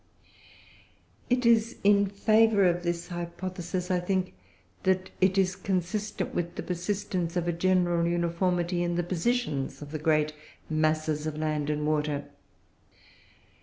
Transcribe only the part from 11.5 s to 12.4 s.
and water.